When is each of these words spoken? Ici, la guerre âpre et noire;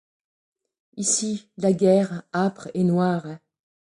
Ici, 0.97 1.47
la 1.57 1.73
guerre 1.73 2.23
âpre 2.33 2.69
et 2.73 2.83
noire; 2.83 3.27